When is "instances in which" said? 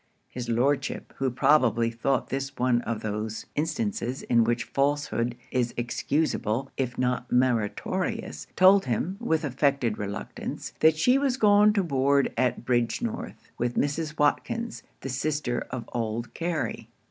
3.53-4.63